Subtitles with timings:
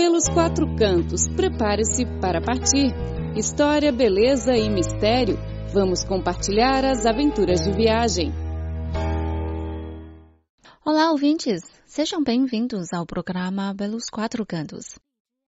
[0.00, 1.28] pelos quatro cantos.
[1.28, 2.90] Prepare-se para partir.
[3.36, 5.36] História, beleza e mistério.
[5.74, 8.32] Vamos compartilhar as aventuras de viagem.
[10.82, 11.60] Olá, ouvintes!
[11.84, 14.98] Sejam bem-vindos ao programa Pelos Quatro Cantos.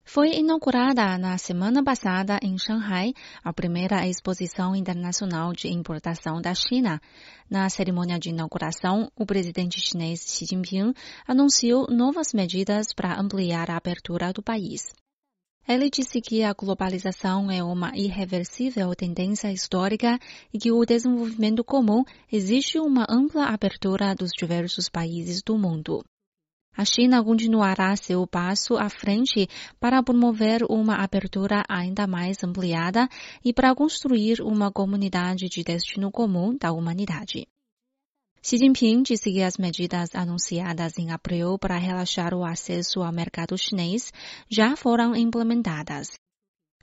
[0.07, 3.11] Foi inaugurada na semana passada em Shanghai
[3.43, 7.01] a primeira exposição internacional de importação da China.
[7.49, 10.93] Na cerimônia de inauguração, o presidente chinês Xi Jinping
[11.27, 14.93] anunciou novas medidas para ampliar a abertura do país.
[15.67, 20.19] Ele disse que a globalização é uma irreversível tendência histórica
[20.53, 26.05] e que o desenvolvimento comum exige uma ampla abertura dos diversos países do mundo.
[26.77, 29.47] A China continuará seu passo à frente
[29.79, 33.07] para promover uma abertura ainda mais ampliada
[33.43, 37.47] e para construir uma comunidade de destino comum da humanidade.
[38.41, 43.57] Xi Jinping disse que as medidas anunciadas em abril para relaxar o acesso ao mercado
[43.57, 44.11] chinês
[44.51, 46.19] já foram implementadas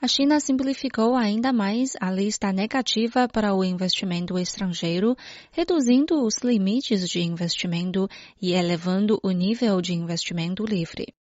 [0.03, 5.15] a China simplificou ainda mais a lista negativa para o investimento estrangeiro,
[5.53, 8.09] reduzindo os limites de investimento
[8.41, 11.15] e elevando o nível de investimento livre.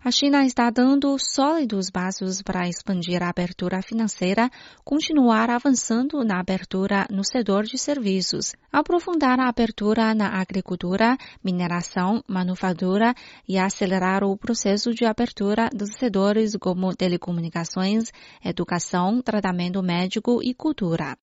[0.00, 4.48] A China está dando sólidos passos para expandir a abertura financeira,
[4.84, 13.12] continuar avançando na abertura no setor de serviços, aprofundar a abertura na agricultura, mineração, manufatura
[13.46, 18.12] e acelerar o processo de abertura dos setores como telecomunicações,
[18.44, 21.18] educação, tratamento médico e cultura.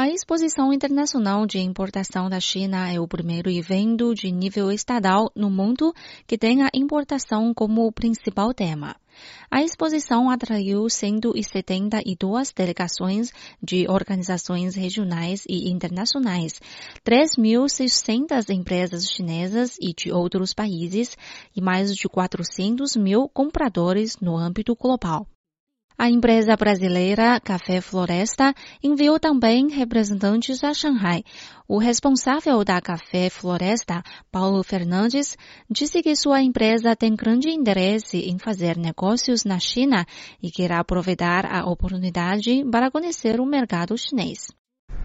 [0.00, 5.50] A Exposição Internacional de Importação da China é o primeiro evento de nível estadual no
[5.50, 5.92] mundo
[6.24, 8.94] que tem a importação como principal tema.
[9.50, 16.60] A exposição atraiu 172 delegações de organizações regionais e internacionais,
[17.04, 21.16] 3.600 empresas chinesas e de outros países
[21.56, 25.26] e mais de 400 mil compradores no âmbito global.
[26.00, 31.24] A empresa brasileira Café Floresta enviou também representantes a Shanghai.
[31.66, 35.36] O responsável da Café Floresta, Paulo Fernandes,
[35.68, 40.06] disse que sua empresa tem grande interesse em fazer negócios na China
[40.40, 44.52] e quer aproveitar a oportunidade para conhecer o mercado chinês.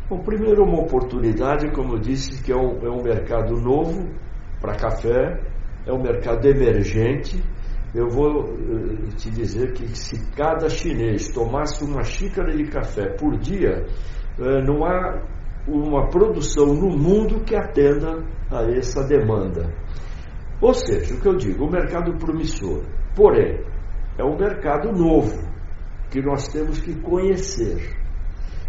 [0.07, 4.13] Bom, primeiro, uma oportunidade, como eu disse, que é um, é um mercado novo
[4.61, 5.41] para café,
[5.87, 7.43] é um mercado emergente
[7.93, 13.37] eu vou eh, te dizer que se cada chinês tomasse uma xícara de café por
[13.37, 13.85] dia,
[14.39, 15.21] eh, não há
[15.67, 19.71] uma produção no mundo que atenda a essa demanda.
[20.59, 22.83] Ou seja, o que eu digo, o mercado promissor.
[23.15, 23.63] Porém,
[24.17, 25.37] é um mercado novo
[26.09, 27.95] que nós temos que conhecer.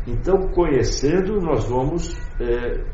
[0.07, 2.85] Então, conhecendo, nós vamos é,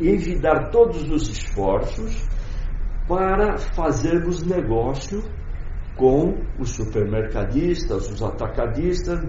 [0.00, 2.26] envidar todos os esforços
[3.08, 5.24] para fazermos negócio
[5.96, 9.20] com os supermercadistas, os atacadistas,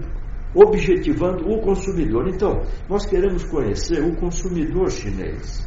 [0.54, 2.28] objetivando o consumidor.
[2.28, 5.66] Então, nós queremos conhecer o consumidor chinês,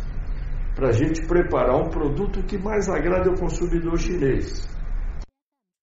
[0.75, 4.67] para a gente preparar um produto que mais agrada ao consumidor chinês.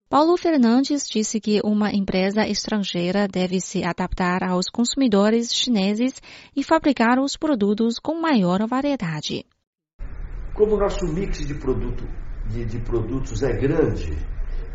[0.09, 6.21] Paulo Fernandes disse que uma empresa estrangeira deve se adaptar aos consumidores chineses
[6.57, 9.45] e fabricar os produtos com maior variedade.
[10.60, 12.04] Como o nosso mix de, produto,
[12.44, 14.15] de, de produtos é grande,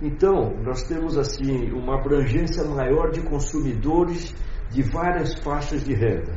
[0.02, 4.34] então nós temos assim uma abrangência maior de consumidores
[4.72, 6.34] de várias faixas de renda.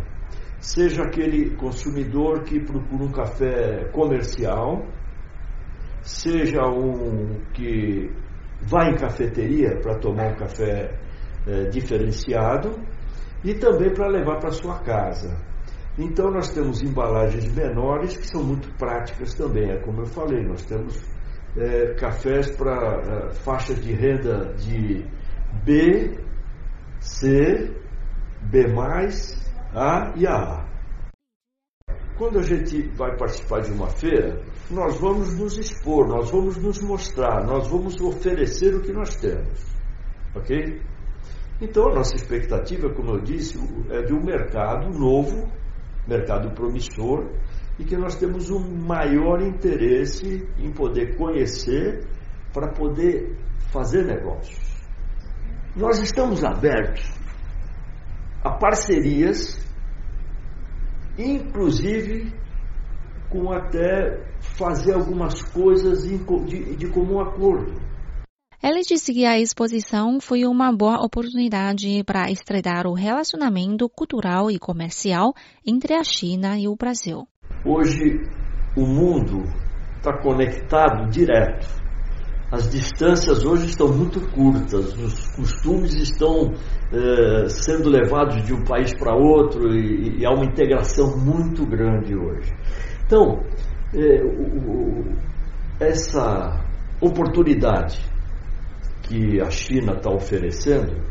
[0.60, 4.84] Seja aquele consumidor que procura um café comercial,
[6.02, 8.14] seja um que
[8.60, 10.94] vai em cafeteria para tomar um café
[11.46, 12.78] é, diferenciado
[13.42, 15.34] e também para levar para sua casa.
[15.98, 19.68] Então nós temos embalagens menores que são muito práticas também.
[19.68, 21.02] É como eu falei, nós temos
[21.56, 25.04] é, cafés para é, faixa de renda de
[25.64, 26.16] B,
[27.00, 27.74] C,
[28.42, 28.66] B,
[29.74, 30.68] A e AA.
[32.16, 36.80] Quando a gente vai participar de uma feira, nós vamos nos expor, nós vamos nos
[36.80, 39.64] mostrar, nós vamos oferecer o que nós temos.
[40.34, 40.80] Ok?
[41.60, 43.58] Então a nossa expectativa, como eu disse,
[43.90, 45.48] é de um mercado novo
[46.08, 47.28] mercado promissor
[47.78, 52.06] e que nós temos um maior interesse em poder conhecer
[52.52, 53.36] para poder
[53.70, 54.58] fazer negócios.
[55.76, 57.04] Nós estamos abertos
[58.42, 59.58] a parcerias,
[61.16, 62.32] inclusive
[63.28, 64.24] com até
[64.56, 67.74] fazer algumas coisas de, de comum acordo.
[68.60, 74.58] Ele disse que a exposição foi uma boa oportunidade para estreitar o relacionamento cultural e
[74.58, 75.32] comercial
[75.64, 77.24] entre a China e o Brasil.
[77.64, 78.20] Hoje
[78.76, 79.44] o mundo
[79.96, 81.68] está conectado direto.
[82.50, 86.52] as distâncias hoje estão muito curtas, os costumes estão
[86.92, 92.16] é, sendo levados de um país para outro e, e, há uma integração muito grande
[92.16, 92.52] hoje.
[93.06, 93.40] Então,
[93.94, 95.04] é, o,
[95.78, 96.58] essa
[97.00, 98.00] oportunidade
[99.08, 101.02] que a China está oferecendo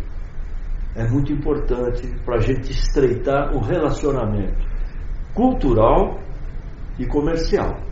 [0.96, 4.66] é muito importante para a gente estreitar o relacionamento
[5.34, 6.20] cultural
[6.98, 7.88] e comercial.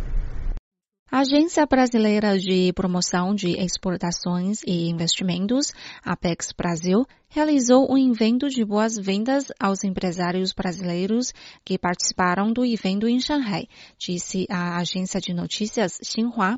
[1.12, 5.72] A Agência Brasileira de Promoção de Exportações e Investimentos,
[6.04, 11.32] Apex Brasil, realizou um evento de boas-vindas aos empresários brasileiros
[11.64, 13.68] que participaram do evento em Shanghai,
[13.98, 16.58] disse a agência de notícias Xinhua.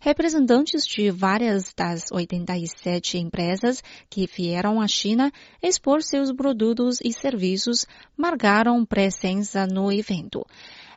[0.00, 7.84] Representantes de várias das 87 empresas que vieram à China expor seus produtos e serviços
[8.16, 10.46] marcaram presença no evento.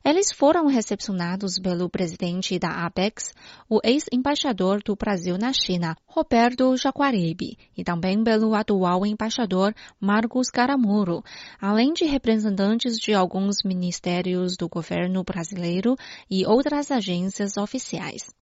[0.06, 3.34] Eles foram recepcionados pelo presidente da APEX,
[3.68, 11.24] o ex-embaixador do Brasil na China, Roberto Jaguaribe, e também pelo atual embaixador Marcos Caramuro,
[11.60, 15.96] além de representantes de alguns ministérios do governo brasileiro
[16.30, 18.41] e outras agências oficiais.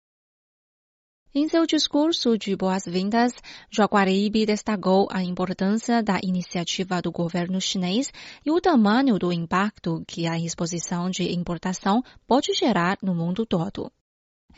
[1.34, 3.34] Em seu discurso de boas-vindas,
[3.70, 8.10] Jaguaribe destacou a importância da iniciativa do governo chinês
[8.46, 13.92] e o tamanho do impacto que a exposição de importação pode gerar no mundo todo.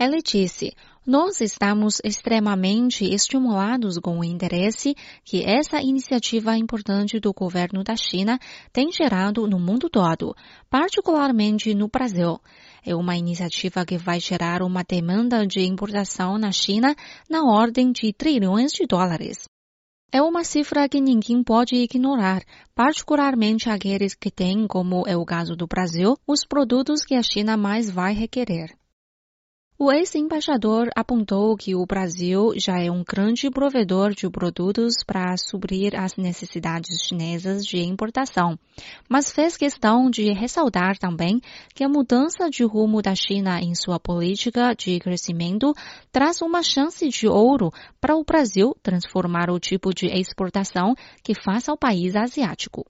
[0.00, 0.72] Ele disse:
[1.06, 8.38] Nós estamos extremamente estimulados com o interesse que essa iniciativa importante do governo da China
[8.72, 10.34] tem gerado no mundo todo,
[10.70, 12.40] particularmente no Brasil.
[12.82, 16.96] É uma iniciativa que vai gerar uma demanda de importação na China
[17.28, 19.44] na ordem de trilhões de dólares.
[20.10, 22.42] É uma cifra que ninguém pode ignorar,
[22.74, 27.54] particularmente aqueles que têm, como é o caso do Brasil, os produtos que a China
[27.54, 28.80] mais vai requerer.
[29.82, 35.98] O ex-embaixador apontou que o Brasil já é um grande provedor de produtos para suprir
[35.98, 38.58] as necessidades chinesas de importação,
[39.08, 41.40] mas fez questão de ressaltar também
[41.74, 45.72] que a mudança de rumo da China em sua política de crescimento
[46.12, 50.94] traz uma chance de ouro para o Brasil transformar o tipo de exportação
[51.24, 52.84] que faz ao país asiático.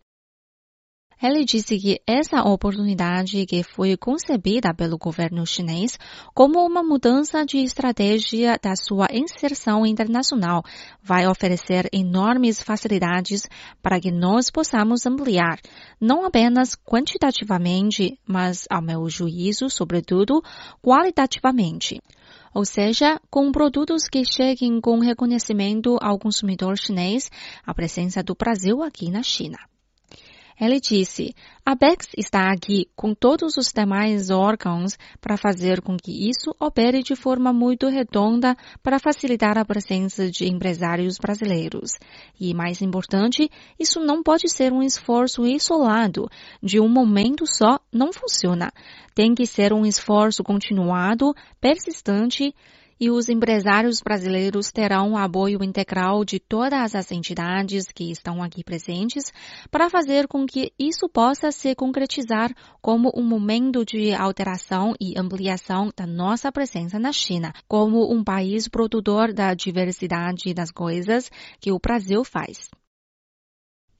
[1.22, 5.98] Ele disse que essa oportunidade que foi concebida pelo governo chinês
[6.32, 10.62] como uma mudança de estratégia da sua inserção internacional
[11.02, 13.42] vai oferecer enormes facilidades
[13.82, 15.60] para que nós possamos ampliar,
[16.00, 20.42] não apenas quantitativamente, mas, ao meu juízo, sobretudo,
[20.82, 22.00] qualitativamente
[22.52, 27.30] ou seja, com produtos que cheguem com reconhecimento ao consumidor chinês,
[27.64, 29.69] a presença do Brasil aqui na China.
[30.60, 31.34] Ele disse:
[31.64, 37.02] a BEX está aqui com todos os demais órgãos para fazer com que isso opere
[37.02, 41.92] de forma muito redonda para facilitar a presença de empresários brasileiros.
[42.38, 43.48] E mais importante,
[43.78, 46.28] isso não pode ser um esforço isolado,
[46.62, 48.70] de um momento só não funciona.
[49.14, 52.54] Tem que ser um esforço continuado, persistente
[53.00, 58.62] e os empresários brasileiros terão o apoio integral de todas as entidades que estão aqui
[58.62, 59.32] presentes
[59.70, 65.90] para fazer com que isso possa se concretizar como um momento de alteração e ampliação
[65.96, 71.78] da nossa presença na China, como um país produtor da diversidade das coisas que o
[71.78, 72.68] Brasil faz.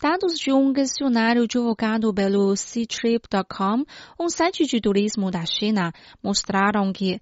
[0.03, 3.85] Dados de um questionário divulgado pelo Ctrip.com,
[4.19, 7.21] um site de turismo da China, mostraram que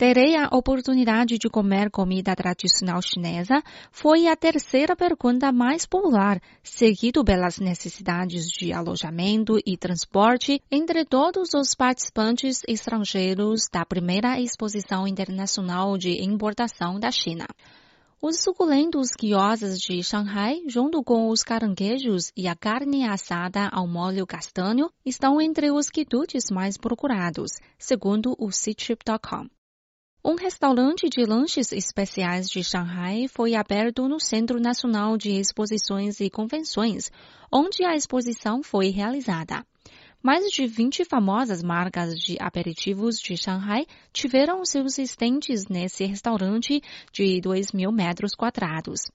[0.00, 7.22] Terei a oportunidade de comer comida tradicional chinesa foi a terceira pergunta mais popular, seguido
[7.22, 15.98] pelas necessidades de alojamento e transporte entre todos os participantes estrangeiros da primeira exposição internacional
[15.98, 17.44] de importação da China.
[18.22, 24.26] Os suculentos guiosas de Shanghai, junto com os caranguejos e a carne assada ao molho
[24.26, 29.59] castanho, estão entre os quitutes mais procurados, segundo o Ctrip.com.
[30.22, 36.28] Um restaurante de lanches especiais de Shanghai foi aberto no Centro Nacional de Exposições e
[36.28, 37.10] Convenções,
[37.50, 39.64] onde a exposição foi realizada.
[40.22, 46.82] Mais de 20 famosas marcas de aperitivos de Shanghai tiveram seus estentes nesse restaurante
[47.14, 49.10] de 2 mil metros quadrados.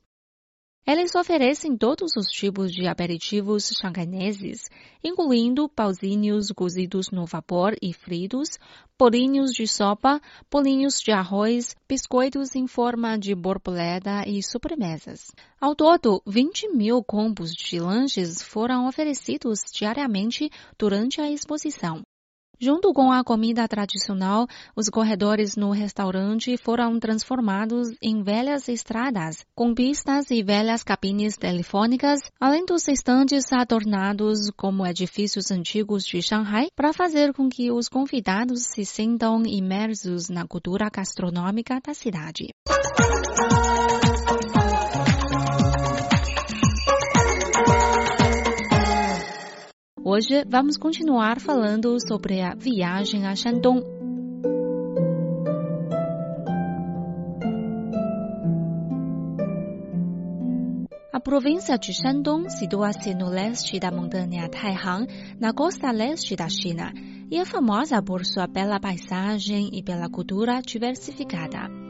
[0.87, 4.69] Eles oferecem todos os tipos de aperitivos xanganeses,
[5.03, 8.59] incluindo pauzinhos cozidos no vapor e fritos,
[8.95, 15.31] bolinhos de sopa, bolinhos de arroz, biscoitos em forma de borboleta e sobremesas.
[15.59, 22.03] Ao todo, 20 mil combos de lanches foram oferecidos diariamente durante a exposição.
[22.59, 29.73] Junto com a comida tradicional, os corredores no restaurante foram transformados em velhas estradas, com
[29.73, 36.93] pistas e velhas cabines telefônicas, além dos estandes adornados como edifícios antigos de Shanghai, para
[36.93, 42.49] fazer com que os convidados se sintam imersos na cultura gastronômica da cidade.
[50.07, 53.81] Hoje vamos continuar falando sobre a viagem a Shandong.
[61.11, 65.07] A província de Shandong situa-se no leste da montanha Taihang,
[65.39, 66.93] na costa leste da China,
[67.31, 71.84] e é famosa por sua bela paisagem e pela cultura diversificada.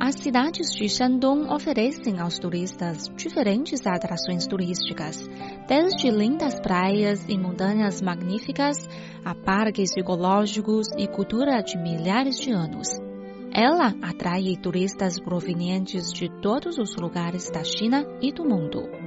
[0.00, 5.28] As cidades de Shandong oferecem aos turistas diferentes atrações turísticas,
[5.66, 8.76] desde lindas praias e montanhas magníficas
[9.24, 12.88] a parques ecológicos e cultura de milhares de anos.
[13.52, 18.97] Ela atrai turistas provenientes de todos os lugares da China e do mundo.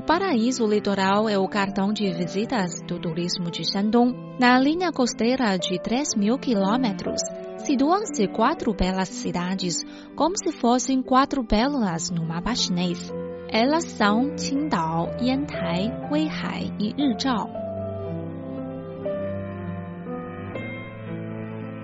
[0.00, 4.16] O paraíso litoral é o cartão de visitas do turismo de Shandong.
[4.40, 7.20] Na linha costeira de 3 mil quilômetros,
[7.58, 9.84] situam-se quatro belas cidades,
[10.16, 13.12] como se fossem quatro pérolas no mapa chinês.
[13.50, 17.60] Elas são Qingdao, Yantai, Weihai e Rizhao.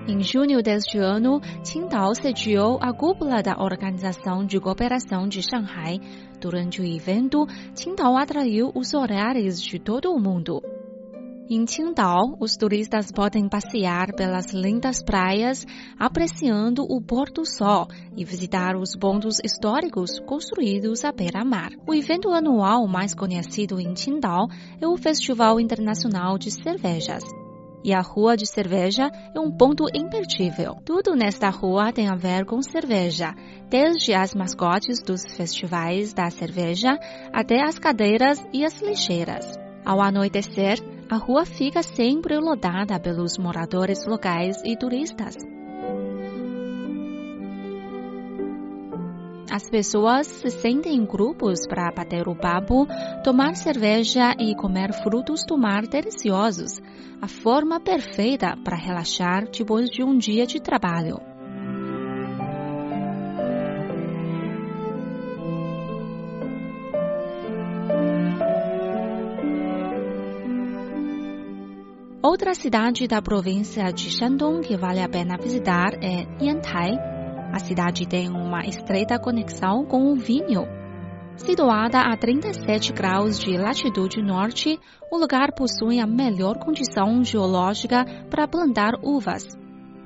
[0.08, 5.98] Em junho deste ano, Qingdao sediou a cúpula da Organização de Cooperação de Shanghai.
[6.40, 10.62] Durante o evento, Qingdao atraiu os olhares de todo o mundo.
[11.48, 15.64] Em Qingdao, os turistas podem passear pelas lindas praias,
[15.96, 21.70] apreciando o pôr do sol e visitar os pontos históricos construídos à beira-mar.
[21.86, 24.48] O evento anual mais conhecido em Qingdao
[24.80, 27.22] é o Festival Internacional de Cervejas
[27.84, 30.76] e a rua de cerveja é um ponto imperdível.
[30.84, 33.34] Tudo nesta rua tem a ver com cerveja,
[33.68, 36.98] desde as mascotes dos festivais da cerveja
[37.32, 39.58] até as cadeiras e as lixeiras.
[39.84, 40.78] Ao anoitecer,
[41.08, 45.55] a rua fica sempre lotada pelos moradores locais e turistas.
[49.56, 52.86] As pessoas se sentem em grupos para bater o papo,
[53.24, 56.78] tomar cerveja e comer frutos do mar deliciosos,
[57.22, 61.18] a forma perfeita para relaxar depois de um dia de trabalho.
[72.22, 77.15] Outra cidade da província de Shandong que vale a pena visitar é Yantai,
[77.56, 80.68] a cidade tem uma estreita conexão com o vinho.
[81.36, 84.78] Situada a 37 graus de latitude norte,
[85.10, 89.56] o lugar possui a melhor condição geológica para plantar uvas.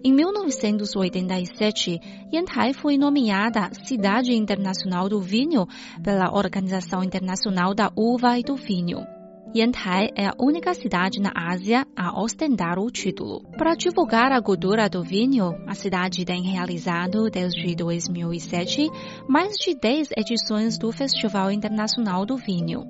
[0.05, 2.01] Em 1987,
[2.33, 5.67] Yantai foi nomeada Cidade Internacional do Vinho
[6.05, 9.20] pela Organização Internacional da Uva e do Vinho.
[9.55, 13.43] Yantai é a única cidade na Ásia a ostentar o título.
[13.59, 18.89] Para divulgar a cultura do vinho, a cidade tem realizado desde 2007
[19.29, 22.85] mais de 10 edições do Festival Internacional do Vinho.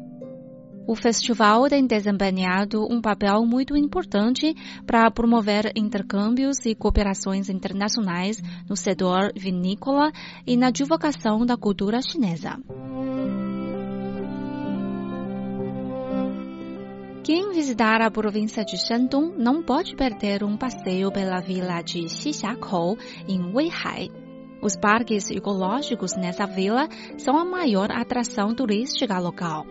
[0.87, 8.77] O festival tem desempenhado um papel muito importante para promover intercâmbios e cooperações internacionais no
[8.77, 10.13] setor vinícola
[10.47, 12.59] e na divulgação da cultura chinesa.
[17.23, 22.97] Quem visitar a província de Shandong não pode perder um passeio pela vila de Xixiakou,
[23.29, 24.09] em Weihai.
[24.63, 29.67] Os parques ecológicos nessa vila são a maior atração turística local.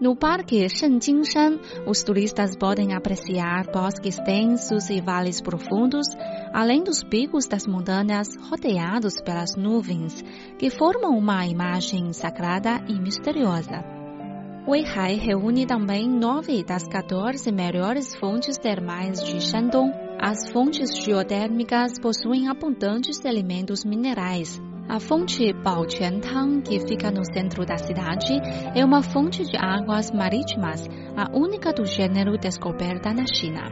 [0.00, 6.08] No Parque Shenjingshan, os turistas podem apreciar bosques densos e vales profundos,
[6.52, 10.22] além dos picos das montanhas rodeados pelas nuvens,
[10.58, 14.03] que formam uma imagem sagrada e misteriosa.
[14.66, 19.92] Weihai reúne também nove das 14 melhores fontes termais de Shandong.
[20.18, 24.58] As fontes geotérmicas possuem abundantes elementos minerais.
[24.88, 28.40] A fonte Baoquantang, que fica no centro da cidade,
[28.74, 33.68] é uma fonte de águas marítimas, a única do gênero descoberta na China.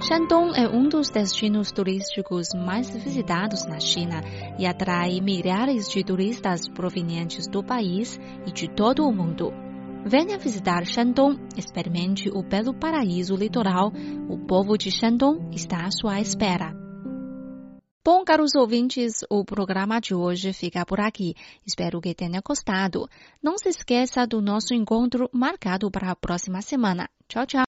[0.00, 4.22] Shandong é um dos destinos turísticos mais visitados na China
[4.56, 9.63] e atrai milhares de turistas provenientes do país e de todo o mundo.
[10.06, 13.90] Venha visitar Shandong, experimente o belo paraíso litoral.
[14.28, 16.74] O povo de Shandong está à sua espera.
[18.04, 21.34] Bom, caros ouvintes, o programa de hoje fica por aqui.
[21.66, 23.08] Espero que tenha gostado.
[23.42, 27.08] Não se esqueça do nosso encontro marcado para a próxima semana.
[27.26, 27.62] Tchau, tchau.